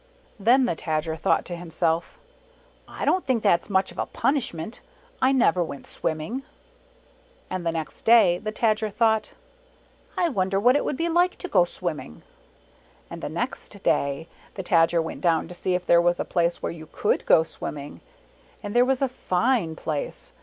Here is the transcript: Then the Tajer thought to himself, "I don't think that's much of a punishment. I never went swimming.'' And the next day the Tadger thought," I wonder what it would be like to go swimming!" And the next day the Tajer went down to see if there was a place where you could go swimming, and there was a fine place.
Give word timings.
Then 0.39 0.65
the 0.65 0.75
Tajer 0.75 1.15
thought 1.15 1.45
to 1.45 1.55
himself, 1.55 2.17
"I 2.87 3.05
don't 3.05 3.23
think 3.23 3.43
that's 3.43 3.69
much 3.69 3.91
of 3.91 3.99
a 3.99 4.07
punishment. 4.07 4.81
I 5.21 5.31
never 5.31 5.63
went 5.63 5.85
swimming.'' 5.85 6.41
And 7.51 7.67
the 7.67 7.71
next 7.71 8.01
day 8.01 8.39
the 8.39 8.51
Tadger 8.51 8.91
thought," 8.91 9.33
I 10.17 10.27
wonder 10.27 10.59
what 10.59 10.75
it 10.75 10.83
would 10.83 10.97
be 10.97 11.07
like 11.07 11.35
to 11.35 11.47
go 11.47 11.65
swimming!" 11.65 12.23
And 13.11 13.21
the 13.21 13.29
next 13.29 13.83
day 13.83 14.27
the 14.55 14.63
Tajer 14.63 15.03
went 15.03 15.21
down 15.21 15.47
to 15.49 15.53
see 15.53 15.75
if 15.75 15.85
there 15.85 16.01
was 16.01 16.19
a 16.19 16.25
place 16.25 16.63
where 16.63 16.71
you 16.71 16.87
could 16.91 17.23
go 17.27 17.43
swimming, 17.43 18.01
and 18.63 18.75
there 18.75 18.85
was 18.85 19.03
a 19.03 19.07
fine 19.07 19.75
place. 19.75 20.31